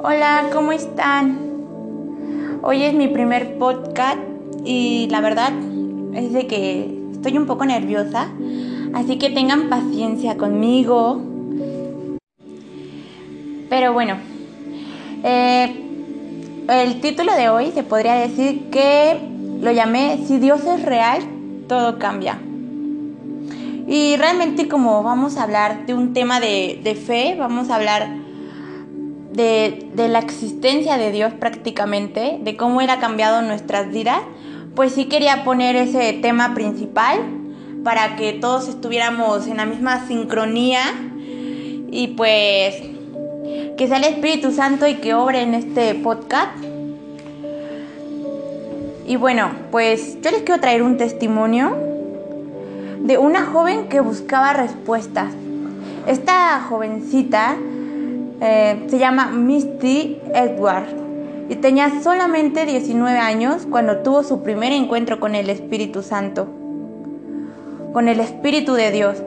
[0.00, 1.38] Hola, ¿cómo están?
[2.62, 4.20] Hoy es mi primer podcast
[4.64, 5.52] y la verdad
[6.14, 8.28] es de que estoy un poco nerviosa,
[8.94, 11.20] así que tengan paciencia conmigo.
[13.68, 14.18] Pero bueno,
[15.24, 15.74] eh,
[16.68, 19.18] el título de hoy se podría decir que
[19.60, 21.22] lo llamé Si Dios es real,
[21.66, 22.38] todo cambia.
[23.88, 28.27] Y realmente como vamos a hablar de un tema de, de fe, vamos a hablar
[29.38, 34.20] de, la existencia de Dios prácticamente, de cómo Él ha cambiado nuestras vidas,
[34.74, 37.20] pues sí quería poner ese tema principal
[37.84, 40.82] para que todos estuviéramos en la misma sincronía
[41.90, 42.74] y pues
[43.76, 46.52] que sea el Espíritu Santo y que obre en este podcast.
[49.06, 51.76] Y bueno, pues yo les quiero traer un testimonio
[53.00, 55.32] de una joven que buscaba respuestas.
[56.06, 57.56] Esta jovencita
[58.40, 60.86] eh, se llama Misty Edward
[61.48, 66.46] y tenía solamente 19 años cuando tuvo su primer encuentro con el Espíritu Santo,
[67.92, 69.22] con el Espíritu de Dios.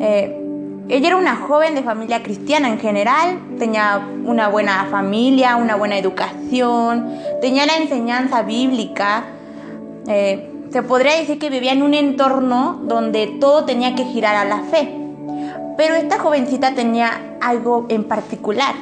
[0.00, 0.42] Eh,
[0.88, 5.98] ella era una joven de familia cristiana en general, tenía una buena familia, una buena
[5.98, 9.24] educación, tenía la enseñanza bíblica.
[10.06, 14.44] Eh, se podría decir que vivía en un entorno donde todo tenía que girar a
[14.44, 15.05] la fe.
[15.76, 18.74] Pero esta jovencita tenía algo en particular,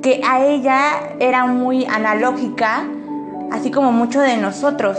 [0.00, 2.84] que a ella era muy analógica,
[3.50, 4.96] así como muchos de nosotros.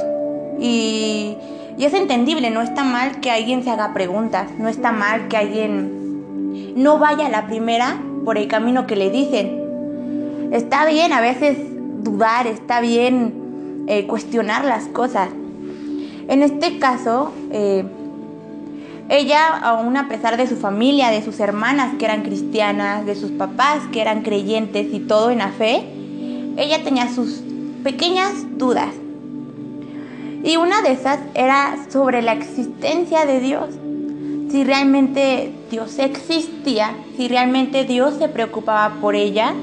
[0.59, 1.35] Y,
[1.79, 6.73] es entendible, no está mal que alguien se haga preguntas, no está mal que alguien
[6.75, 10.49] no vaya la primera por el camino que le dicen.
[10.51, 11.57] Está bien a veces
[12.03, 15.29] dudar, está bien eh, cuestionar las cosas.
[16.27, 17.83] En este caso, eh,
[19.17, 23.31] ella, aún a pesar de su familia, de sus hermanas que eran cristianas, de sus
[23.31, 25.83] papás que eran creyentes y todo en la fe,
[26.57, 27.41] ella tenía sus
[27.83, 28.89] pequeñas dudas.
[30.43, 33.69] Y una de esas era sobre la existencia de Dios.
[34.49, 39.53] Si realmente Dios existía, si realmente Dios se preocupaba por ella.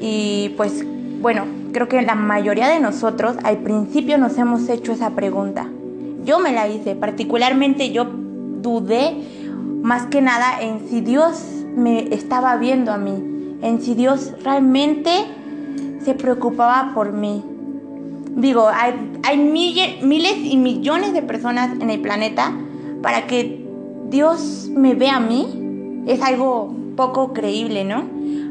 [0.00, 0.84] Y pues
[1.20, 5.68] bueno, creo que la mayoría de nosotros al principio nos hemos hecho esa pregunta.
[6.24, 8.06] Yo me la hice, particularmente yo
[8.62, 9.16] dudé
[9.82, 11.42] más que nada en si Dios
[11.74, 15.10] me estaba viendo a mí, en si Dios realmente
[16.04, 17.42] se preocupaba por mí.
[18.36, 22.52] Digo, hay, miles y millones de personas en el planeta
[23.02, 23.64] para que
[24.08, 26.02] Dios me vea a mí.
[26.06, 28.04] Es algo poco creíble, ¿no?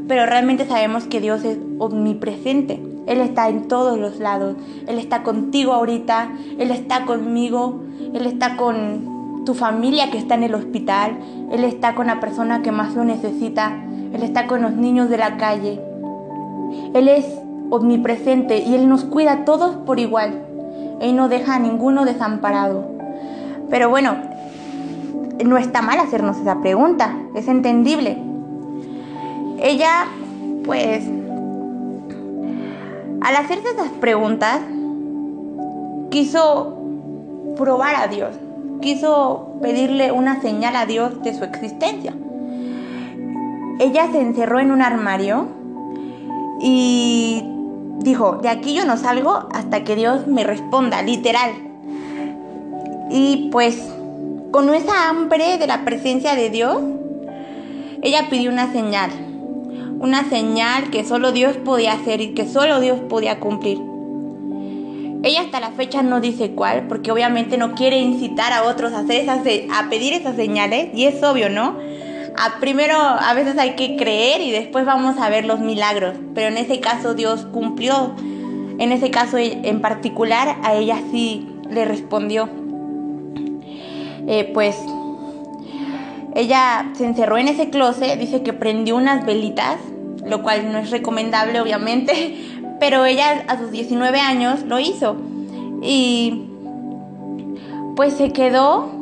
[0.07, 2.81] Pero realmente sabemos que Dios es omnipresente.
[3.09, 4.55] Él está en todos los lados.
[4.87, 7.81] Él está contigo ahorita, Él está conmigo,
[8.13, 11.17] Él está con tu familia que está en el hospital,
[11.51, 13.83] Él está con la persona que más lo necesita,
[14.13, 15.81] Él está con los niños de la calle.
[16.93, 17.25] Él es
[17.71, 20.45] omnipresente y Él nos cuida a todos por igual.
[21.01, 22.85] Él no deja a ninguno desamparado.
[23.71, 24.17] Pero bueno,
[25.43, 28.21] no está mal hacernos esa pregunta, es entendible.
[29.61, 30.05] Ella,
[30.63, 31.09] pues,
[33.21, 34.61] al hacerse esas preguntas,
[36.09, 36.77] quiso
[37.57, 38.35] probar a Dios,
[38.81, 42.13] quiso pedirle una señal a Dios de su existencia.
[43.79, 45.47] Ella se encerró en un armario
[46.61, 47.43] y
[47.99, 51.51] dijo, de aquí yo no salgo hasta que Dios me responda, literal.
[53.09, 53.81] Y pues
[54.51, 56.77] con esa hambre de la presencia de Dios,
[58.01, 59.11] ella pidió una señal
[59.99, 63.79] una señal que solo Dios podía hacer y que solo Dios podía cumplir.
[65.21, 68.99] Ella hasta la fecha no dice cuál, porque obviamente no quiere incitar a otros a,
[68.99, 71.77] hacer esas, a pedir esas señales, y es obvio, ¿no?
[72.37, 76.47] A primero a veces hay que creer y después vamos a ver los milagros, pero
[76.47, 78.15] en ese caso Dios cumplió.
[78.77, 82.47] En ese caso en particular a ella sí le respondió.
[84.25, 84.77] Eh, pues
[86.35, 89.77] ella se encerró en ese closet, dice que prendió unas velitas,
[90.25, 92.37] lo cual no es recomendable obviamente,
[92.79, 95.15] pero ella a sus 19 años lo hizo.
[95.81, 96.45] Y
[97.95, 98.99] pues se quedó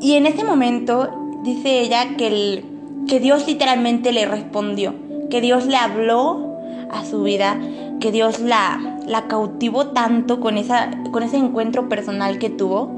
[0.00, 1.08] y en ese momento
[1.42, 2.64] dice ella que,
[3.08, 4.94] que Dios literalmente le respondió,
[5.30, 6.56] que Dios le habló
[6.90, 7.58] a su vida,
[8.00, 12.90] que Dios la, la cautivó tanto con, esa, con ese encuentro personal que tuvo,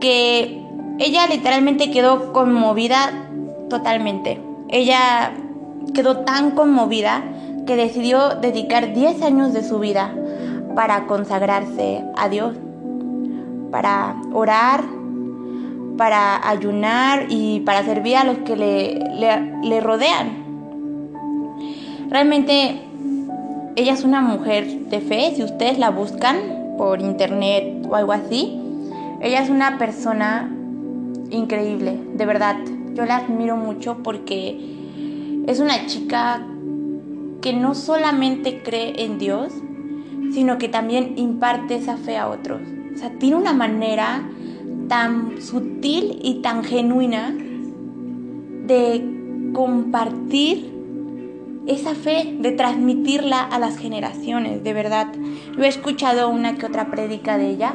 [0.00, 0.63] que
[0.98, 3.10] ella literalmente quedó conmovida
[3.68, 4.40] totalmente.
[4.68, 5.32] Ella
[5.92, 7.22] quedó tan conmovida
[7.66, 10.14] que decidió dedicar 10 años de su vida
[10.74, 12.56] para consagrarse a Dios,
[13.70, 14.84] para orar,
[15.96, 18.98] para ayunar y para servir a los que le,
[19.62, 20.44] le, rodean.
[22.10, 22.80] Realmente
[23.76, 26.36] ella es una mujer de fe, si ustedes la buscan
[26.76, 28.60] por internet o algo así,
[29.20, 30.50] ella es una persona
[31.30, 32.56] increíble, de verdad.
[32.94, 36.46] Yo la admiro mucho porque es una chica
[37.40, 39.52] que no solamente cree en Dios,
[40.32, 42.60] sino que también imparte esa fe a otros.
[42.94, 44.28] O sea, tiene una manera
[44.88, 47.34] tan sutil y tan genuina
[48.66, 50.72] de compartir
[51.66, 55.08] esa fe, de transmitirla a las generaciones, de verdad.
[55.56, 57.74] Yo he escuchado una que otra prédica de ella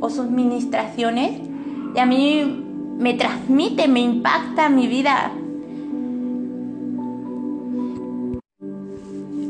[0.00, 1.40] o sus ministraciones
[1.94, 2.64] y a mí
[2.98, 5.30] me transmite, me impacta mi vida.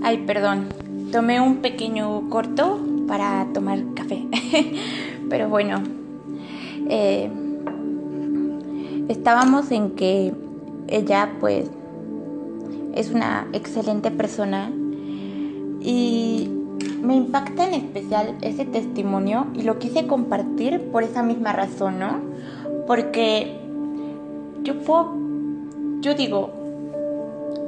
[0.03, 0.67] Ay, perdón,
[1.11, 4.27] tomé un pequeño corto para tomar café.
[5.31, 5.83] Pero bueno,
[6.89, 7.31] eh,
[9.09, 10.35] estábamos en que
[10.87, 11.71] ella pues
[12.95, 14.71] es una excelente persona
[15.81, 16.51] y
[17.03, 22.21] me impacta en especial ese testimonio y lo quise compartir por esa misma razón, ¿no?
[22.89, 23.55] Porque
[24.63, 25.13] yo puedo,
[26.01, 26.49] yo digo,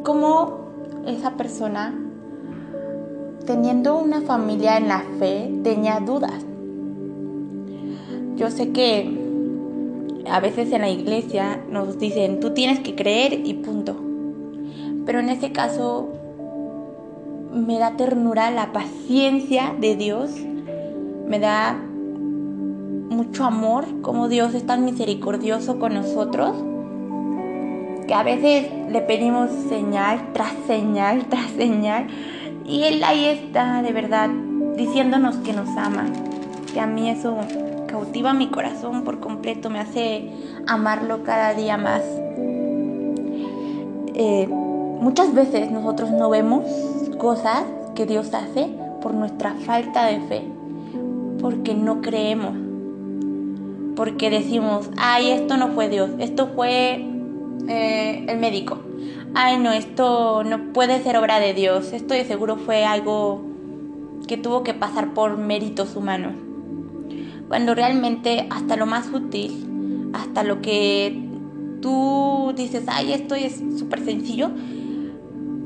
[0.03, 0.61] ¿cómo
[1.07, 1.95] esa persona,
[3.45, 6.43] teniendo una familia en la fe, tenía dudas?
[8.37, 9.15] Yo sé que
[10.27, 13.95] a veces en la iglesia nos dicen, tú tienes que creer y punto.
[15.05, 16.09] Pero en ese caso
[17.53, 20.31] me da ternura la paciencia de Dios,
[21.27, 21.77] me da
[23.11, 26.57] mucho amor, como Dios es tan misericordioso con nosotros,
[28.07, 32.07] que a veces le pedimos señal tras señal tras señal,
[32.65, 34.31] y Él ahí está, de verdad,
[34.77, 36.07] diciéndonos que nos ama,
[36.73, 37.37] que a mí eso
[37.87, 40.31] cautiva mi corazón por completo, me hace
[40.67, 42.03] amarlo cada día más.
[44.15, 46.65] Eh, muchas veces nosotros no vemos
[47.19, 47.65] cosas
[47.95, 48.71] que Dios hace
[49.03, 50.43] por nuestra falta de fe,
[51.41, 52.70] porque no creemos,
[54.01, 57.05] porque decimos, ay, esto no fue Dios, esto fue
[57.69, 58.79] eh, el médico,
[59.35, 63.43] ay, no, esto no puede ser obra de Dios, esto de seguro fue algo
[64.27, 66.33] que tuvo que pasar por méritos humanos
[67.49, 71.23] cuando realmente hasta lo más útil, hasta lo que
[71.83, 74.51] tú dices, ay, esto es súper sencillo,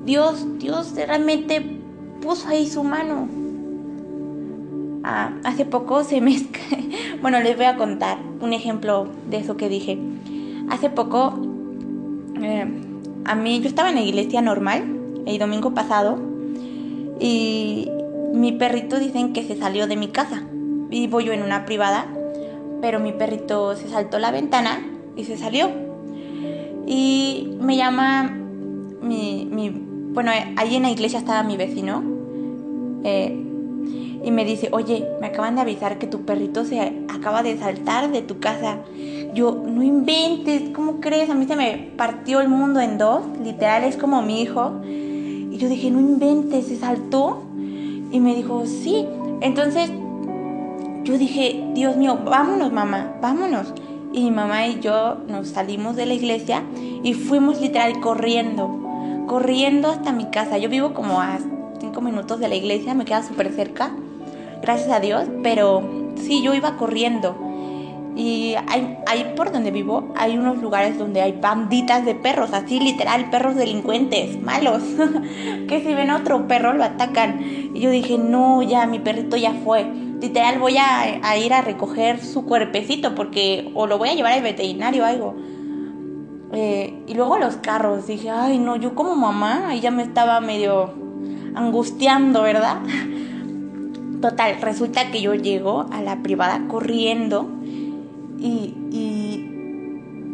[0.04, 1.64] Dios, Dios realmente
[2.20, 3.43] puso ahí su mano.
[5.04, 6.36] Ah, hace poco se me...
[7.20, 9.98] bueno, les voy a contar un ejemplo de eso que dije.
[10.70, 11.38] Hace poco,
[12.42, 12.66] eh,
[13.24, 14.82] a mí, yo estaba en la iglesia normal,
[15.26, 16.18] el domingo pasado,
[17.20, 17.90] y
[18.32, 20.42] mi perrito dicen que se salió de mi casa
[20.88, 22.06] vivo yo en una privada,
[22.80, 24.86] pero mi perrito se saltó la ventana
[25.16, 25.70] y se salió.
[26.86, 28.36] Y me llama
[29.02, 32.02] mi, mi bueno, ahí en la iglesia estaba mi vecino.
[33.02, 33.43] Eh,
[34.24, 38.10] y me dice, oye, me acaban de avisar que tu perrito se acaba de saltar
[38.10, 38.78] de tu casa.
[39.34, 41.28] Yo, no inventes, ¿cómo crees?
[41.28, 44.72] A mí se me partió el mundo en dos, literal, es como mi hijo.
[44.84, 47.42] Y yo dije, no inventes, se saltó.
[48.10, 49.06] Y me dijo, sí.
[49.40, 49.90] Entonces
[51.04, 53.74] yo dije, Dios mío, vámonos mamá, vámonos.
[54.12, 56.62] Y mi mamá y yo nos salimos de la iglesia
[57.02, 60.56] y fuimos literal corriendo, corriendo hasta mi casa.
[60.56, 61.38] Yo vivo como a
[61.78, 63.92] cinco minutos de la iglesia, me queda súper cerca,
[64.64, 65.82] gracias a Dios, pero
[66.16, 67.36] sí, yo iba corriendo.
[68.16, 73.28] Y hay, por donde vivo hay unos lugares donde hay banditas de perros, así literal,
[73.30, 74.82] perros delincuentes, malos,
[75.68, 77.40] que si ven a otro perro lo atacan.
[77.74, 79.86] Y yo dije, no, ya, mi perrito ya fue
[80.24, 84.42] literal voy a, ir a recoger su cuerpecito porque o lo voy a llevar al
[84.42, 85.34] veterinario o algo.
[86.52, 90.40] Eh, y luego los carros, dije, ay no, yo como mamá, ahí ya me estaba
[90.40, 90.94] medio
[91.54, 92.78] angustiando, ¿verdad?
[94.24, 97.46] Total, resulta que yo llego a la privada corriendo
[98.40, 98.72] y,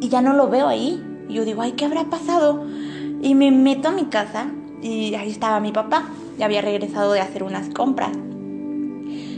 [0.00, 1.02] ya no lo veo ahí.
[1.28, 2.64] Y yo digo, ay, ¿qué habrá pasado?
[3.20, 4.46] Y me meto a mi casa
[4.80, 8.12] y ahí estaba mi papá, ya había regresado de hacer unas compras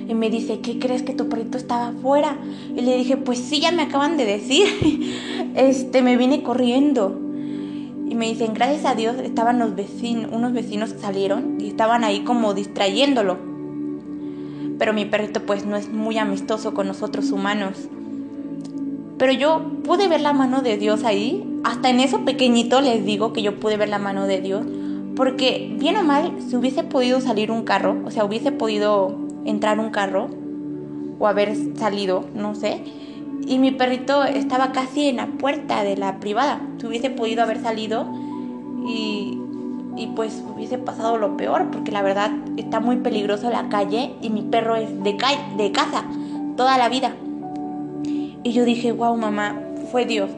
[0.06, 2.36] y me dice, ¿qué crees que tu perrito estaba afuera?
[2.76, 4.66] Y le dije, pues sí, ya me acaban de decir.
[5.54, 7.18] este, me vine corriendo.
[8.06, 12.04] Y me dicen, gracias a Dios, estaban los vecinos, unos vecinos que salieron y estaban
[12.04, 13.51] ahí como distrayéndolo.
[14.82, 17.88] Pero mi perrito pues no es muy amistoso con nosotros humanos.
[19.16, 21.48] Pero yo pude ver la mano de Dios ahí.
[21.62, 24.66] Hasta en eso pequeñito les digo que yo pude ver la mano de Dios.
[25.14, 29.78] Porque bien o mal, si hubiese podido salir un carro, o sea, hubiese podido entrar
[29.78, 30.30] un carro
[31.20, 32.82] o haber salido, no sé.
[33.46, 36.60] Y mi perrito estaba casi en la puerta de la privada.
[36.80, 38.12] Si hubiese podido haber salido
[38.84, 39.41] y
[39.96, 44.30] y pues hubiese pasado lo peor, porque la verdad está muy peligroso la calle y
[44.30, 45.16] mi perro es de,
[45.56, 46.04] de casa
[46.56, 47.14] toda la vida.
[48.42, 50.30] Y yo dije, wow mamá, fue Dios.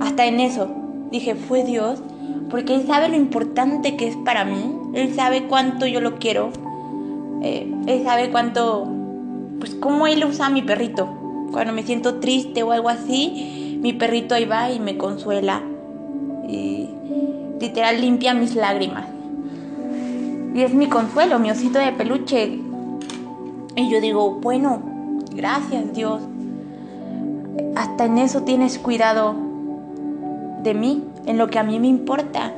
[0.00, 0.68] Hasta en eso
[1.10, 2.02] dije, fue Dios,
[2.50, 6.50] porque Él sabe lo importante que es para mí, Él sabe cuánto yo lo quiero,
[7.42, 8.88] eh, Él sabe cuánto,
[9.58, 11.08] pues cómo Él usa a mi perrito.
[11.52, 15.62] Cuando me siento triste o algo así, mi perrito ahí va y me consuela.
[17.64, 19.06] Literal limpia mis lágrimas.
[20.54, 22.60] Y es mi consuelo, mi osito de peluche.
[23.74, 24.82] Y yo digo, bueno,
[25.34, 26.20] gracias Dios.
[27.74, 29.34] Hasta en eso tienes cuidado
[30.62, 32.52] de mí, en lo que a mí me importa.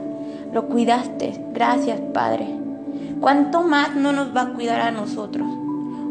[0.52, 1.40] Lo cuidaste.
[1.54, 2.48] Gracias, Padre.
[3.20, 5.46] ¿Cuánto más no nos va a cuidar a nosotros?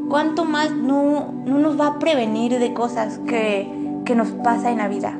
[0.07, 3.69] ¿Cuánto más no, no nos va a prevenir de cosas que,
[4.05, 5.19] que nos pasa en la vida?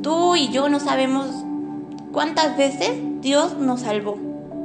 [0.00, 1.44] Tú y yo no sabemos
[2.14, 4.16] cuántas veces Dios nos salvó.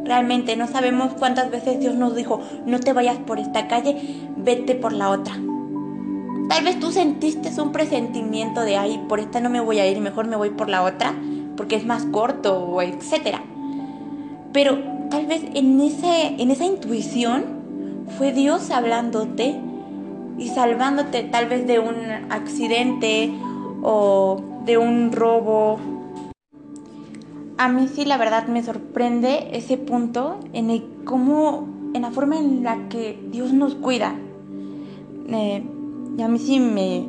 [0.05, 3.97] Realmente no sabemos cuántas veces Dios nos dijo, no te vayas por esta calle,
[4.37, 5.33] vete por la otra.
[6.47, 9.99] Tal vez tú sentiste un presentimiento de, ay, por esta no me voy a ir,
[9.99, 11.13] mejor me voy por la otra,
[11.57, 13.43] porque es más corto, etcétera.
[14.53, 14.79] Pero
[15.09, 19.59] tal vez en, ese, en esa intuición fue Dios hablándote
[20.37, 21.95] y salvándote tal vez de un
[22.29, 23.31] accidente
[23.81, 25.79] o de un robo
[27.59, 32.37] a mí sí la verdad me sorprende ese punto en el cómo, en la forma
[32.39, 34.15] en la que Dios nos cuida.
[35.27, 35.61] Eh,
[36.17, 37.05] y a mí sí me,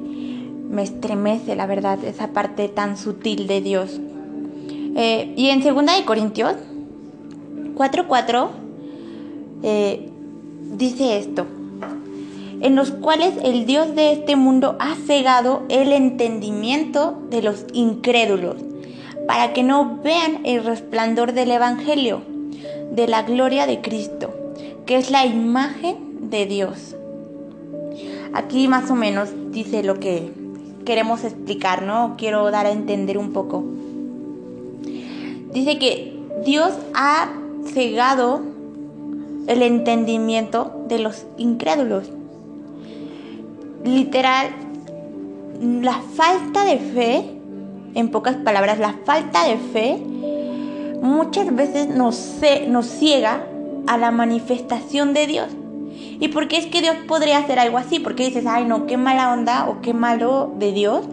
[0.69, 4.01] me, estremece la verdad esa parte tan sutil de Dios.
[4.97, 6.57] Eh, y en 2 de Corintios
[7.77, 8.49] 4.4
[9.63, 10.11] eh,
[10.77, 11.47] dice esto,
[12.61, 18.57] en los cuales el Dios de este mundo ha cegado el entendimiento de los incrédulos
[19.27, 22.23] para que no vean el resplandor del Evangelio,
[22.93, 24.35] de la gloria de Cristo,
[24.87, 26.97] que es la imagen de Dios.
[28.33, 30.33] Aquí más o menos dice lo que
[30.85, 32.15] queremos explicar, ¿no?
[32.17, 33.65] Quiero dar a entender un poco.
[35.53, 37.33] Dice que Dios ha
[37.73, 38.41] cegado
[39.47, 42.11] el entendimiento de los incrédulos.
[43.85, 44.49] Literal,
[45.61, 47.40] la falta de fe
[47.95, 50.03] en pocas palabras, la falta de fe
[51.01, 53.45] muchas veces nos, nos ciega
[53.87, 55.49] a la manifestación de Dios.
[56.21, 57.99] ¿Y por qué es que Dios podría hacer algo así?
[57.99, 61.07] Porque dices, ay no, qué mala onda o qué malo de Dios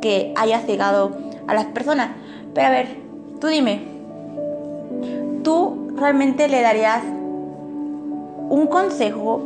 [0.00, 1.16] que haya cegado
[1.46, 2.10] a las personas.
[2.54, 2.96] Pero a ver,
[3.40, 3.82] tú dime,
[5.42, 7.02] ¿tú realmente le darías
[8.48, 9.42] un consejo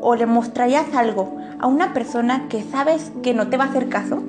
[0.00, 3.88] o le mostrarías algo a una persona que sabes que no te va a hacer
[3.88, 4.22] caso?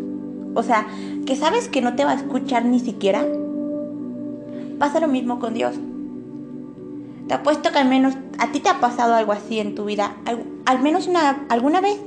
[0.56, 0.88] O sea,
[1.26, 3.26] que sabes que no te va a escuchar ni siquiera.
[4.80, 5.76] Pasa lo mismo con Dios.
[7.28, 10.16] Te apuesto que al menos a ti te ha pasado algo así en tu vida.
[10.66, 11.98] Al, menos una, alguna vez.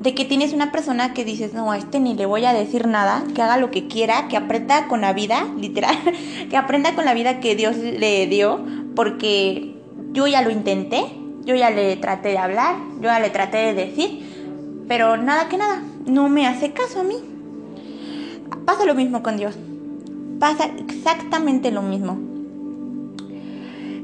[0.00, 2.88] De que tienes una persona que dices, no, a este ni le voy a decir
[2.88, 5.96] nada, que haga lo que quiera, que aprenda con la vida, literal,
[6.50, 8.60] que aprenda con la vida que Dios le dio,
[8.96, 9.76] porque
[10.12, 11.04] yo ya lo intenté,
[11.44, 15.56] yo ya le traté de hablar, yo ya le traté de decir, pero nada que
[15.56, 17.31] nada, no me hace caso a mí.
[18.64, 19.56] Pasa lo mismo con Dios.
[20.38, 22.18] Pasa exactamente lo mismo.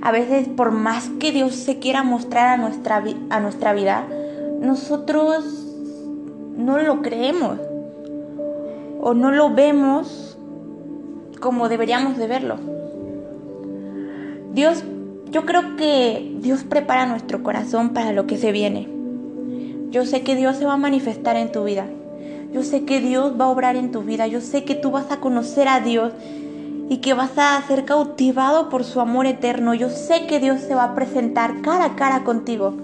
[0.03, 4.07] A veces por más que Dios se quiera mostrar a nuestra, a nuestra vida,
[4.61, 5.67] nosotros
[6.57, 7.59] no lo creemos
[9.01, 10.37] o no lo vemos
[11.41, 12.57] como deberíamos de verlo.
[14.53, 14.83] Dios,
[15.31, 18.89] yo creo que Dios prepara nuestro corazón para lo que se viene.
[19.91, 21.87] Yo sé que Dios se va a manifestar en tu vida.
[22.53, 24.27] Yo sé que Dios va a obrar en tu vida.
[24.27, 26.13] Yo sé que tú vas a conocer a Dios
[26.89, 29.75] y que vas a ser cautivado por su amor eterno.
[29.75, 32.75] Yo sé que Dios se va a presentar cara a cara contigo.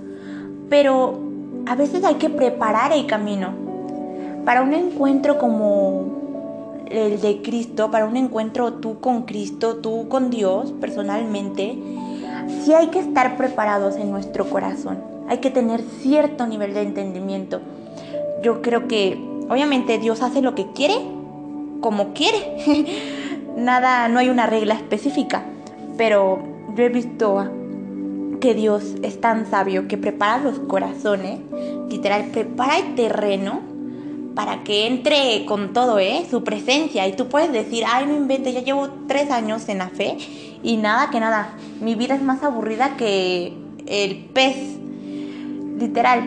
[0.69, 1.21] Pero
[1.67, 3.53] a veces hay que preparar el camino.
[4.45, 10.29] Para un encuentro como el de Cristo, para un encuentro tú con Cristo, tú con
[10.29, 11.79] Dios personalmente,
[12.63, 17.61] sí hay que estar preparados en nuestro corazón hay que tener cierto nivel de entendimiento.
[18.43, 20.97] Yo creo que obviamente Dios hace lo que quiere,
[21.81, 22.57] como quiere.
[23.57, 25.45] Nada, no hay una regla específica,
[25.97, 26.43] pero
[26.75, 27.49] yo he visto
[28.41, 31.41] que Dios es tan sabio que prepara los corazones,
[31.89, 33.75] literal, prepara el terreno
[34.35, 36.27] para que entre con todo, ¿eh?
[36.29, 37.07] Su presencia.
[37.07, 40.17] Y tú puedes decir, ay, no invente, ya llevo tres años en la fe
[40.63, 41.55] y nada, que nada.
[41.81, 43.53] Mi vida es más aburrida que
[43.87, 44.57] el pez
[45.79, 46.23] literal.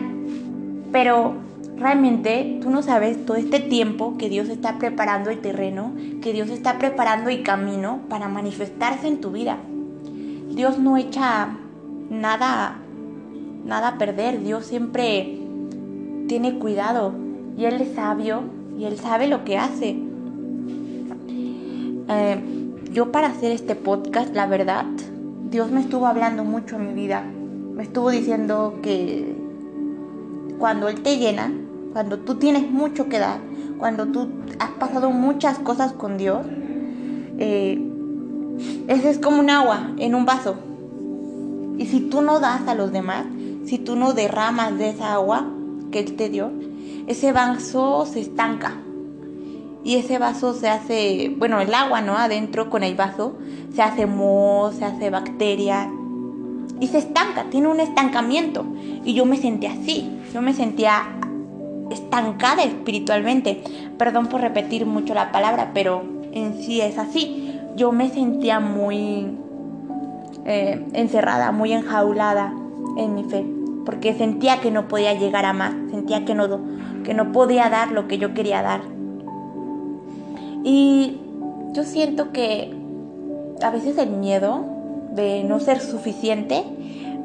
[0.90, 1.34] Pero
[1.78, 5.92] realmente tú no sabes todo este tiempo que Dios está preparando el terreno,
[6.22, 9.58] que Dios está preparando el camino para manifestarse en tu vida.
[10.50, 11.56] Dios no echa
[12.10, 12.78] nada,
[13.64, 14.42] nada a perder.
[14.42, 15.38] Dios siempre
[16.26, 17.14] tiene cuidado
[17.56, 18.42] y Él es sabio
[18.76, 19.96] y Él sabe lo que hace.
[22.10, 22.40] Eh,
[22.92, 24.86] yo para hacer este podcast, la verdad,
[25.50, 27.22] Dios me estuvo hablando mucho en mi vida.
[27.22, 29.36] Me estuvo diciendo que
[30.58, 31.52] cuando Él te llena,
[31.98, 33.40] cuando tú tienes mucho que dar,
[33.76, 34.28] cuando tú
[34.60, 36.46] has pasado muchas cosas con Dios,
[37.40, 37.76] eh,
[38.86, 40.54] ese es como un agua en un vaso.
[41.76, 43.26] Y si tú no das a los demás,
[43.64, 45.48] si tú no derramas de esa agua
[45.90, 46.52] que Él te dio,
[47.08, 48.76] ese vaso se estanca.
[49.82, 52.16] Y ese vaso se hace, bueno, el agua, ¿no?
[52.16, 53.34] Adentro con el vaso,
[53.74, 55.90] se hace moho, se hace bacteria.
[56.78, 58.64] Y se estanca, tiene un estancamiento.
[59.04, 61.18] Y yo me sentía así, yo me sentía
[61.90, 63.62] estancada espiritualmente.
[63.96, 67.58] Perdón por repetir mucho la palabra, pero en sí es así.
[67.76, 69.38] Yo me sentía muy
[70.44, 72.52] eh, encerrada, muy enjaulada
[72.96, 73.44] en mi fe,
[73.84, 76.60] porque sentía que no podía llegar a más, sentía que no,
[77.04, 78.80] que no podía dar lo que yo quería dar.
[80.64, 81.18] Y
[81.72, 82.74] yo siento que
[83.62, 84.64] a veces el miedo
[85.14, 86.64] de no ser suficiente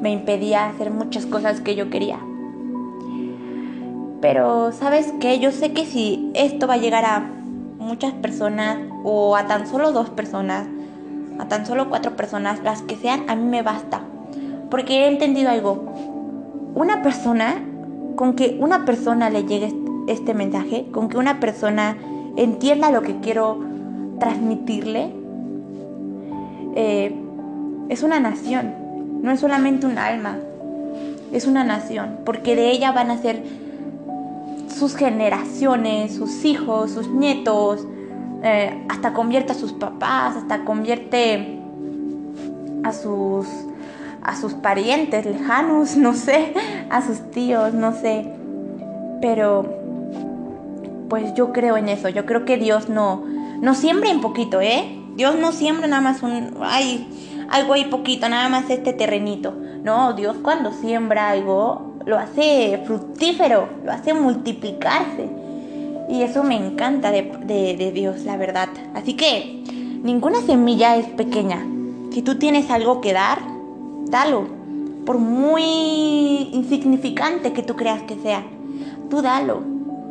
[0.00, 2.18] me impedía hacer muchas cosas que yo quería.
[4.24, 7.28] Pero sabes qué, yo sé que si esto va a llegar a
[7.78, 10.66] muchas personas o a tan solo dos personas,
[11.38, 14.00] a tan solo cuatro personas, las que sean, a mí me basta.
[14.70, 15.92] Porque he entendido algo.
[16.74, 17.56] Una persona,
[18.16, 19.74] con que una persona le llegue
[20.08, 21.98] este mensaje, con que una persona
[22.38, 23.60] entienda lo que quiero
[24.20, 25.12] transmitirle,
[26.76, 27.14] eh,
[27.90, 28.72] es una nación,
[29.20, 30.38] no es solamente un alma,
[31.30, 33.63] es una nación, porque de ella van a ser
[34.74, 37.86] sus generaciones, sus hijos, sus nietos,
[38.42, 41.60] eh, hasta convierte a sus papás, hasta convierte
[42.82, 43.46] a sus,
[44.22, 46.54] a sus parientes lejanos, no sé,
[46.90, 48.30] a sus tíos, no sé.
[49.20, 49.64] Pero
[51.08, 53.24] pues yo creo en eso, yo creo que Dios no,
[53.60, 55.00] no siembra en poquito, ¿eh?
[55.16, 57.06] Dios no siembra nada más un, ay,
[57.48, 59.54] algo ahí poquito, nada más este terrenito.
[59.82, 65.28] No, Dios cuando siembra algo lo hace fructífero, lo hace multiplicarse.
[66.08, 68.68] Y eso me encanta de, Dios, la verdad.
[68.94, 69.62] Así que
[70.02, 71.66] ninguna semilla es pequeña.
[72.12, 73.38] Si tú tienes algo que dar,
[74.06, 74.46] dalo.
[75.06, 75.62] Por muy
[76.52, 78.44] insignificante que tú creas que sea,
[79.08, 79.62] tú dalo.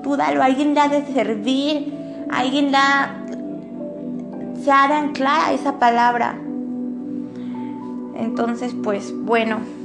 [0.01, 0.41] Tú dalo.
[0.41, 1.93] Alguien da de servir.
[2.31, 3.23] Alguien da.
[4.63, 6.39] Se hará clara esa palabra.
[8.17, 9.82] Entonces, pues bueno.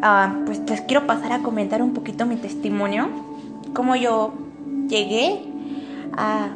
[0.00, 3.08] Ah, pues les quiero pasar a comentar un poquito mi testimonio
[3.74, 4.32] cómo yo
[4.88, 5.40] llegué
[6.16, 6.50] a,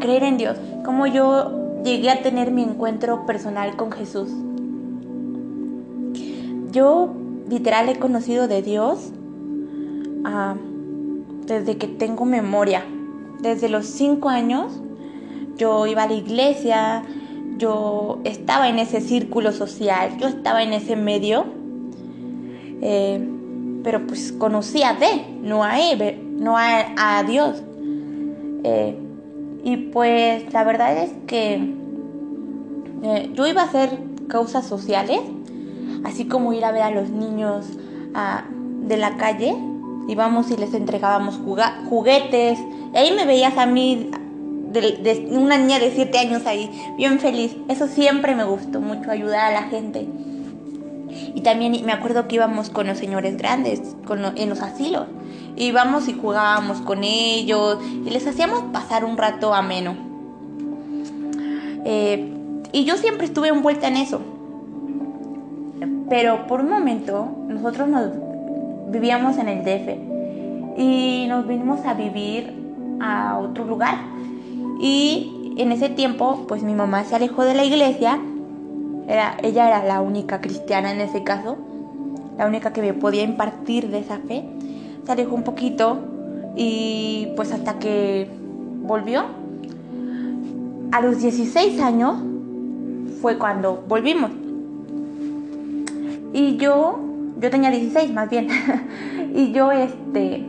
[0.00, 4.30] creer en Dios, cómo yo llegué a tener mi encuentro personal con Jesús.
[6.72, 7.14] Yo
[7.48, 9.10] literal he conocido de Dios
[10.24, 10.56] ah,
[11.46, 12.82] desde que tengo memoria.
[13.40, 14.80] Desde los cinco años
[15.56, 17.04] yo iba a la iglesia,
[17.58, 21.44] yo estaba en ese círculo social, yo estaba en ese medio.
[22.82, 23.24] Eh,
[23.84, 27.62] pero pues conocía de, no a él, no a, Dios.
[28.64, 28.98] Eh,
[29.64, 31.74] y pues la verdad es que
[33.04, 35.20] eh, yo iba a hacer causas sociales,
[36.04, 37.66] así como ir a ver a los niños
[38.82, 39.54] de la calle,
[40.08, 41.40] íbamos y les entregábamos
[41.88, 42.58] juguetes,
[42.92, 44.10] y ahí me veías a mí,
[44.72, 47.56] de, una niña de 7 años ahí, bien feliz.
[47.68, 50.06] Eso siempre me gustó mucho, ayudar a la gente.
[51.34, 53.96] Y también me acuerdo que íbamos con los señores grandes,
[54.36, 55.06] en los asilos.
[55.56, 59.94] Íbamos y jugábamos con ellos y les hacíamos pasar un rato ameno.
[61.84, 62.32] Eh,
[62.72, 64.20] y yo siempre estuve envuelta en eso.
[66.08, 68.10] Pero por un momento nosotros nos
[68.90, 72.52] vivíamos en el DF y nos vinimos a vivir
[73.00, 73.96] a otro lugar.
[74.80, 78.18] Y en ese tiempo, pues mi mamá se alejó de la iglesia
[79.08, 81.56] ella era la única cristiana en ese caso,
[82.38, 84.44] la única que me podía impartir de esa fe.
[85.04, 85.98] Se alejó un poquito
[86.56, 88.28] y pues hasta que
[88.82, 89.24] volvió.
[90.92, 92.16] A los 16 años
[93.20, 94.30] fue cuando volvimos.
[96.32, 96.98] Y yo,
[97.40, 98.48] yo tenía 16 más bien.
[99.34, 100.44] y yo, este,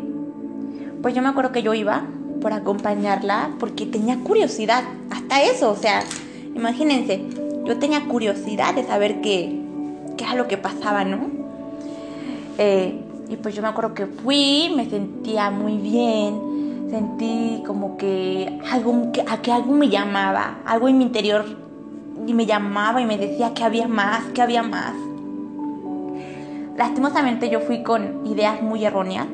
[1.02, 2.04] pues yo me acuerdo que yo iba
[2.42, 4.84] por acompañarla porque tenía curiosidad.
[5.10, 6.04] Hasta eso, o sea,
[6.56, 7.26] imagínense,
[7.65, 9.60] yo tenía curiosidad de saber qué,
[10.17, 11.19] qué era lo que pasaba, ¿no?
[12.58, 12.99] Eh,
[13.30, 19.12] Y pues yo me acuerdo que fui, me sentía muy bien, sentí como que algo,
[19.12, 21.45] que, que algo me llamaba, algo en mi interior
[22.28, 24.93] y me llamaba y me decía que había más, que había más.
[26.78, 29.28] Lastimosamente yo fui con ideas muy erróneas.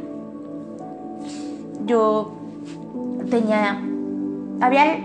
[1.85, 2.31] Yo
[3.29, 3.81] tenía,
[4.61, 4.97] había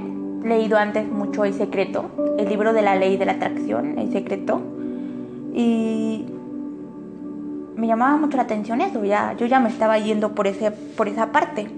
[0.45, 4.61] leído antes mucho El Secreto, el libro de la ley de la atracción, El Secreto,
[5.55, 6.25] y
[7.77, 11.09] me llamaba mucho la atención eso, ya, yo ya me estaba yendo por, ese, por
[11.09, 11.69] esa parte.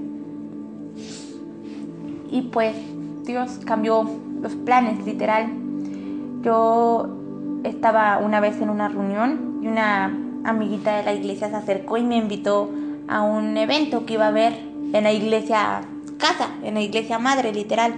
[2.30, 2.76] Y pues
[3.24, 4.08] Dios cambió
[4.40, 5.48] los planes, literal.
[6.42, 7.08] Yo
[7.64, 12.04] estaba una vez en una reunión y una amiguita de la iglesia se acercó y
[12.04, 12.70] me invitó
[13.08, 14.52] a un evento que iba a haber
[14.92, 15.80] en la iglesia
[16.18, 17.94] casa, en la iglesia madre, literal.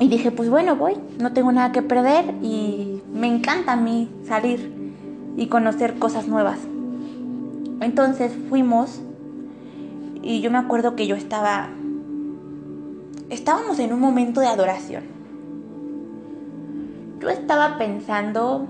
[0.00, 4.08] Y dije, pues bueno, voy, no tengo nada que perder y me encanta a mí
[4.26, 4.94] salir
[5.36, 6.60] y conocer cosas nuevas.
[7.80, 9.00] Entonces fuimos
[10.22, 11.70] y yo me acuerdo que yo estaba,
[13.28, 15.04] estábamos en un momento de adoración.
[17.20, 18.66] Yo estaba pensando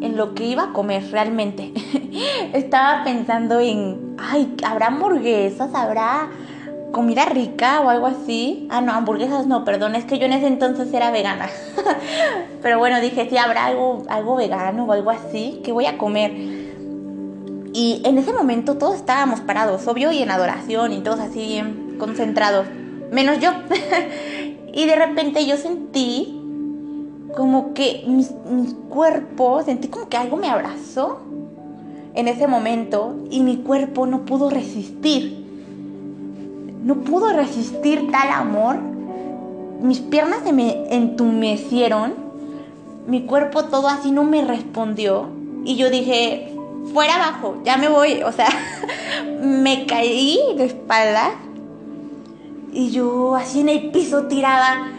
[0.00, 1.72] en lo que iba a comer realmente.
[2.54, 5.74] estaba pensando en, ay, ¿habrá hamburguesas?
[5.74, 6.30] ¿Habrá
[6.92, 8.66] comida rica o algo así.
[8.70, 11.48] Ah, no, hamburguesas no, perdón, es que yo en ese entonces era vegana.
[12.62, 16.32] Pero bueno, dije, si habrá algo, algo vegano o algo así, que voy a comer?
[17.72, 21.62] Y en ese momento todos estábamos parados, obvio, y en adoración, y todos así
[21.98, 22.66] concentrados,
[23.12, 23.50] menos yo.
[24.72, 26.34] y de repente yo sentí
[27.36, 31.20] como que mi, mi cuerpo, sentí como que algo me abrazó
[32.14, 35.47] en ese momento y mi cuerpo no pudo resistir
[36.88, 38.78] no pudo resistir tal amor.
[39.82, 42.14] Mis piernas se me entumecieron.
[43.06, 45.28] Mi cuerpo todo así no me respondió.
[45.66, 46.56] Y yo dije,
[46.94, 48.22] fuera abajo, ya me voy.
[48.22, 48.48] O sea,
[49.42, 51.32] me caí de espalda.
[52.72, 54.90] Y yo así en el piso tirada.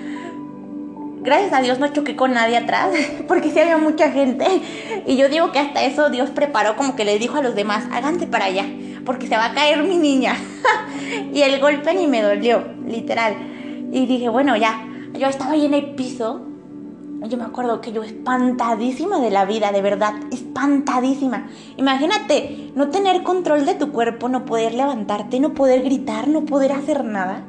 [1.24, 2.92] Gracias a Dios no choqué con nadie atrás,
[3.28, 4.46] porque sí había mucha gente.
[5.08, 7.86] Y yo digo que hasta eso Dios preparó como que le dijo a los demás,
[7.92, 8.68] háganse para allá
[9.10, 10.36] porque se va a caer mi niña.
[11.34, 13.36] y el golpe ni me dolió, literal.
[13.92, 14.86] Y dije, bueno, ya,
[15.18, 16.42] yo estaba ahí en el piso.
[17.28, 21.48] Yo me acuerdo que yo espantadísima de la vida, de verdad, espantadísima.
[21.76, 26.72] Imagínate, no tener control de tu cuerpo, no poder levantarte, no poder gritar, no poder
[26.72, 27.44] hacer nada.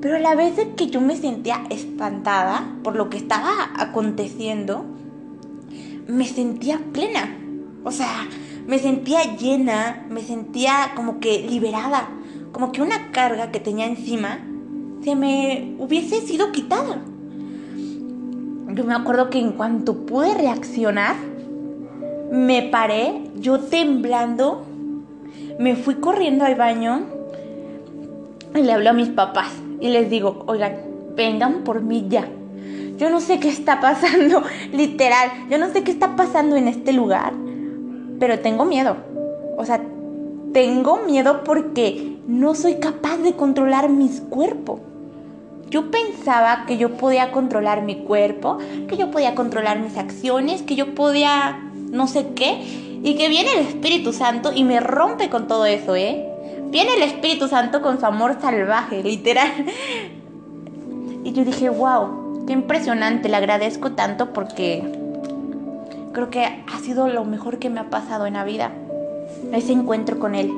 [0.00, 4.86] Pero a la vez que yo me sentía espantada por lo que estaba aconteciendo,
[6.06, 7.36] me sentía plena.
[7.84, 8.26] O sea,
[8.66, 12.08] me sentía llena, me sentía como que liberada,
[12.52, 14.38] como que una carga que tenía encima
[15.02, 16.98] se me hubiese sido quitada.
[18.74, 21.16] Yo me acuerdo que en cuanto pude reaccionar,
[22.30, 24.64] me paré, yo temblando,
[25.58, 27.02] me fui corriendo al baño
[28.54, 30.76] y le hablé a mis papás y les digo, oigan,
[31.14, 32.28] vengan por mí ya.
[32.98, 36.92] Yo no sé qué está pasando, literal, yo no sé qué está pasando en este
[36.92, 37.32] lugar
[38.18, 38.96] pero tengo miedo.
[39.56, 39.80] O sea,
[40.52, 44.80] tengo miedo porque no soy capaz de controlar mis cuerpos.
[45.70, 48.58] Yo pensaba que yo podía controlar mi cuerpo,
[48.88, 51.60] que yo podía controlar mis acciones, que yo podía
[51.90, 52.60] no sé qué,
[53.02, 56.28] y que viene el Espíritu Santo y me rompe con todo eso, ¿eh?
[56.70, 59.48] Viene el Espíritu Santo con su amor salvaje, literal.
[61.24, 64.82] Y yo dije, wow, qué impresionante, le agradezco tanto porque
[66.12, 68.72] creo que ha sido lo mejor que me ha pasado en la vida,
[69.52, 70.52] ese encuentro con él.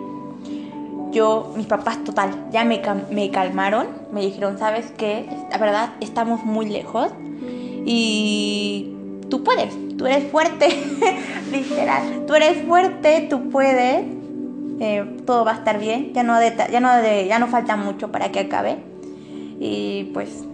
[1.12, 5.28] Yo, mis papás total, ya me, me calmaron, me dijeron, ¿sabes qué?
[5.50, 7.10] La verdad, estamos muy lejos
[7.86, 8.92] y
[9.30, 10.68] tú puedes, tú eres fuerte,
[11.52, 14.04] literal, tú eres fuerte, tú puedes,
[14.80, 18.30] eh, todo va a estar bien, ya no, ya, no ya no falta mucho para
[18.30, 18.78] que acabe
[19.58, 20.44] y pues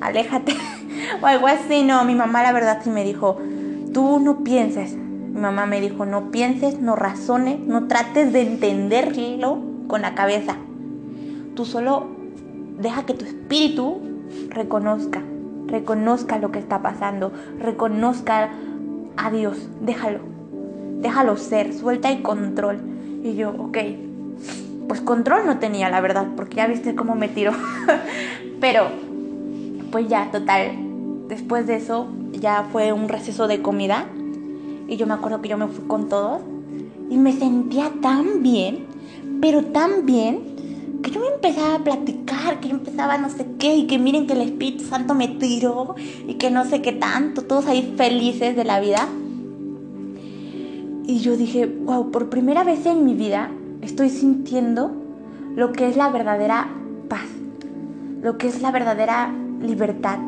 [0.00, 0.54] aléjate
[1.22, 3.38] o algo así, no, mi mamá la verdad sí me dijo,
[3.92, 4.94] Tú no pienses.
[4.94, 9.58] Mi mamá me dijo, no pienses, no razones, no trates de entenderlo
[9.90, 10.56] con la cabeza.
[11.56, 12.06] Tú solo
[12.78, 14.00] deja que tu espíritu
[14.48, 15.20] reconozca,
[15.66, 18.50] reconozca lo que está pasando, reconozca
[19.16, 20.20] a Dios, déjalo,
[21.00, 22.78] déjalo ser, suelta el control.
[23.24, 23.78] Y yo, ok,
[24.86, 27.52] pues control no tenía, la verdad, porque ya viste cómo me tiró.
[28.60, 28.84] Pero,
[29.90, 30.70] pues ya, total,
[31.28, 34.06] después de eso ya fue un receso de comida
[34.86, 36.42] y yo me acuerdo que yo me fui con todos
[37.10, 38.86] y me sentía tan bien,
[39.40, 40.50] pero tan bien
[41.02, 44.26] que yo me empezaba a platicar, que yo empezaba no sé qué y que miren
[44.26, 45.94] que el Espíritu Santo me tiró
[46.26, 49.08] y que no sé qué tanto, todos ahí felices de la vida.
[51.06, 53.50] Y yo dije, wow, por primera vez en mi vida
[53.80, 54.92] estoy sintiendo
[55.56, 56.68] lo que es la verdadera
[57.08, 57.26] paz,
[58.22, 60.18] lo que es la verdadera libertad.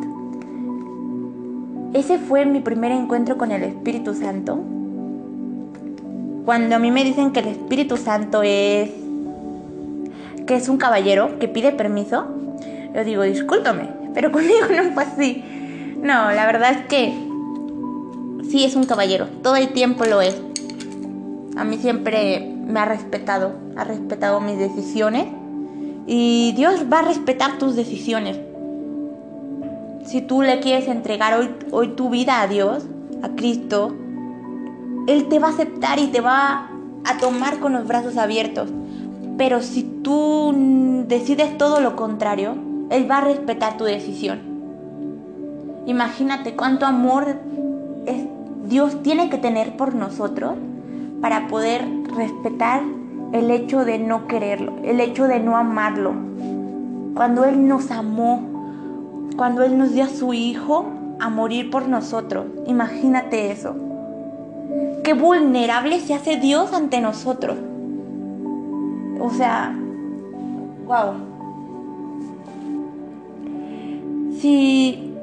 [1.93, 4.59] Ese fue mi primer encuentro con el Espíritu Santo.
[6.47, 8.91] Cuando a mí me dicen que el Espíritu Santo es
[10.47, 12.27] que es un caballero que pide permiso,
[12.95, 15.45] yo digo, discúlpame, pero conmigo no fue así.
[15.97, 17.13] No, la verdad es que
[18.49, 20.41] sí es un caballero, todo el tiempo lo es.
[21.57, 25.27] A mí siempre me ha respetado, ha respetado mis decisiones
[26.07, 28.39] y Dios va a respetar tus decisiones.
[30.05, 32.85] Si tú le quieres entregar hoy, hoy tu vida a Dios,
[33.23, 33.95] a Cristo,
[35.07, 36.69] Él te va a aceptar y te va
[37.05, 38.71] a tomar con los brazos abiertos.
[39.43, 40.55] Pero si tú
[41.09, 42.55] decides todo lo contrario,
[42.91, 44.39] Él va a respetar tu decisión.
[45.85, 47.39] Imagínate cuánto amor
[48.69, 50.53] Dios tiene que tener por nosotros
[51.21, 51.85] para poder
[52.17, 52.83] respetar
[53.33, 56.15] el hecho de no quererlo, el hecho de no amarlo.
[57.17, 58.45] Cuando Él nos amó,
[59.37, 60.87] cuando Él nos dio a su Hijo
[61.19, 62.47] a morir por nosotros.
[62.69, 63.75] Imagínate eso.
[65.03, 67.57] Qué vulnerable se hace Dios ante nosotros.
[69.23, 69.73] O sea,
[70.85, 71.15] wow.
[74.41, 75.15] Si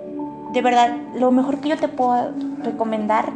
[0.53, 2.31] de verdad lo mejor que yo te puedo
[2.63, 3.33] recomendar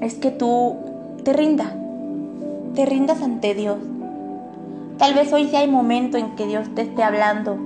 [0.00, 0.74] es que tú
[1.22, 1.72] te rindas,
[2.74, 3.78] te rindas ante Dios.
[4.98, 7.56] Tal vez hoy sea el momento en que Dios te esté hablando.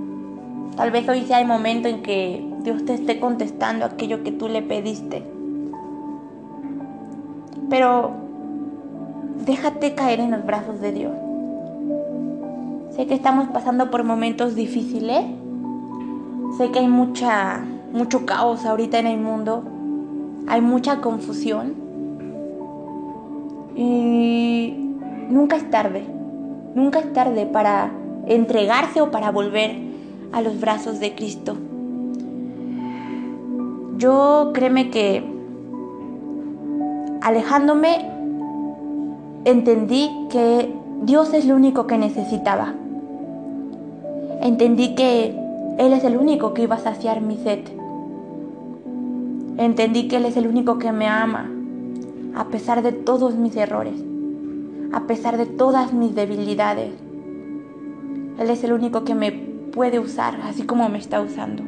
[0.77, 4.49] Tal vez hoy sea el momento en que Dios te esté contestando aquello que tú
[4.49, 5.23] le pediste.
[7.71, 8.11] Pero
[9.47, 11.32] déjate caer en los brazos de Dios.
[12.97, 15.25] Sé que estamos pasando por momentos difíciles.
[16.59, 19.65] Sé que hay mucha, mucho caos ahorita en el mundo.
[20.47, 21.73] Hay mucha confusión.
[23.75, 24.75] Y
[25.31, 26.05] nunca es tarde.
[26.75, 27.93] Nunca es tarde para
[28.27, 29.75] entregarse o para volver
[30.33, 31.57] a los brazos de Cristo.
[33.97, 35.25] Yo créeme que
[37.23, 38.11] alejándome
[39.47, 42.75] entendí que Dios es lo único que necesitaba.
[44.43, 45.39] Entendí que
[45.79, 47.61] Él es el único que iba a saciar mi sed.
[49.57, 51.49] Entendí que Él es el único que me ama,
[52.35, 53.95] a pesar de todos mis errores,
[54.93, 56.91] a pesar de todas mis debilidades.
[58.41, 61.63] Él es el único que me puede usar, así como me está usando.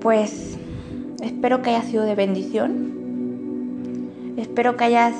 [0.00, 0.58] Pues
[1.22, 2.94] espero que haya sido de bendición.
[4.36, 5.14] Espero que hayas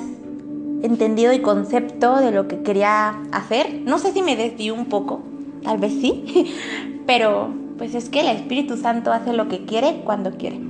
[0.82, 3.82] entendido el concepto de lo que quería hacer.
[3.84, 5.20] No sé si me desvío un poco,
[5.62, 6.52] tal vez sí,
[7.06, 10.60] pero pues es que el Espíritu Santo hace lo que quiere cuando quiere.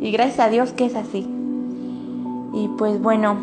[0.00, 1.26] Y gracias a Dios que es así.
[2.54, 3.36] Y pues bueno,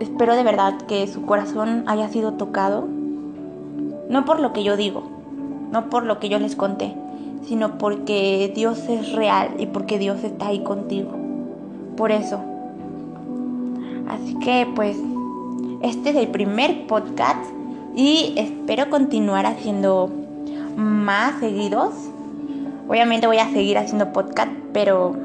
[0.00, 2.88] espero de verdad que su corazón haya sido tocado.
[4.08, 5.04] No por lo que yo digo,
[5.70, 6.94] no por lo que yo les conté,
[7.46, 11.10] sino porque Dios es real y porque Dios está ahí contigo.
[11.96, 12.40] Por eso,
[14.12, 14.96] Así que pues
[15.80, 17.42] este es el primer podcast
[17.96, 20.10] y espero continuar haciendo
[20.76, 21.94] más seguidos.
[22.88, 25.16] Obviamente voy a seguir haciendo podcast, pero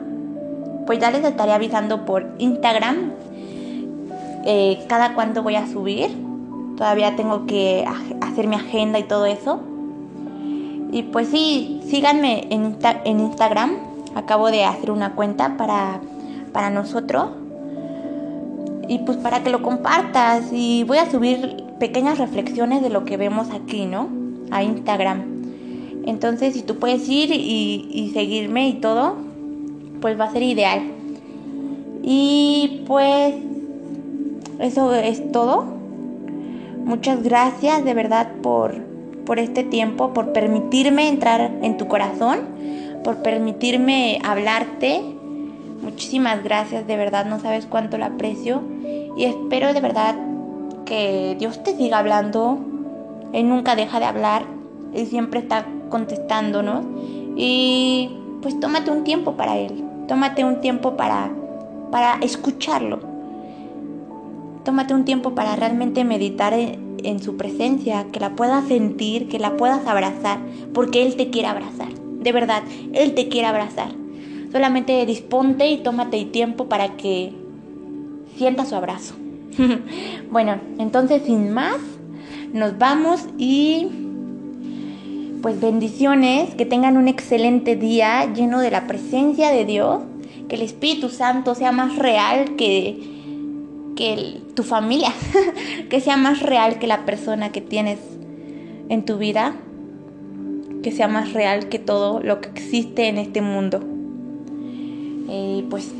[0.85, 3.11] pues ya les estaré avisando por Instagram
[4.45, 6.09] eh, cada cuánto voy a subir.
[6.77, 7.85] Todavía tengo que
[8.21, 9.59] hacer mi agenda y todo eso.
[10.93, 13.71] Y pues sí, síganme en, en Instagram.
[14.15, 15.99] Acabo de hacer una cuenta para,
[16.53, 17.31] para nosotros
[18.87, 23.17] y pues para que lo compartas y voy a subir pequeñas reflexiones de lo que
[23.17, 24.09] vemos aquí, ¿no?
[24.51, 25.37] A Instagram.
[26.05, 29.15] Entonces, si tú puedes ir y, seguirme y todo,
[29.99, 30.83] pues va a ser ideal.
[32.01, 33.35] Y pues
[34.59, 35.65] eso es todo.
[36.85, 38.73] Muchas gracias de verdad por,
[39.25, 42.39] por este tiempo, por permitirme entrar en tu corazón,
[43.03, 45.16] por permitirme hablarte.
[45.81, 48.61] Muchísimas gracias, de verdad, no sabes cuánto lo aprecio.
[49.15, 50.15] Y espero de verdad
[50.85, 52.57] que Dios te siga hablando.
[53.33, 54.43] Él nunca deja de hablar.
[54.93, 56.85] Él siempre está contestándonos.
[57.35, 58.09] Y
[58.41, 59.83] pues tómate un tiempo para Él.
[60.07, 61.31] Tómate un tiempo para,
[61.91, 62.99] para escucharlo.
[64.63, 69.39] Tómate un tiempo para realmente meditar en, en su presencia, que la puedas sentir, que
[69.39, 70.39] la puedas abrazar,
[70.73, 71.93] porque Él te quiere abrazar.
[71.93, 72.63] De verdad,
[72.93, 73.89] Él te quiere abrazar.
[74.51, 77.33] Solamente disponte y tómate el tiempo para que
[78.37, 79.15] sienta su abrazo.
[80.31, 81.77] bueno, entonces sin más,
[82.53, 83.87] nos vamos y
[85.41, 90.01] pues bendiciones, que tengan un excelente día lleno de la presencia de Dios,
[90.49, 92.97] que el Espíritu Santo sea más real que,
[93.95, 95.13] que tu familia,
[95.89, 97.99] que sea más real que la persona que tienes
[98.89, 99.55] en tu vida,
[100.83, 103.96] que sea más real que todo lo que existe en este mundo.
[105.27, 105.91] Eh, pues,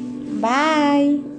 [0.42, 1.37] bye.